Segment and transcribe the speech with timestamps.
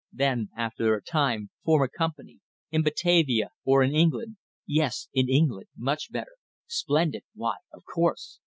[0.11, 2.39] Then after a time form a Company.
[2.71, 4.37] In Batavia or in England.
[4.65, 5.67] Yes, in England.
[5.77, 6.37] Much better.
[6.65, 7.21] Splendid!
[7.35, 8.39] Why, of course.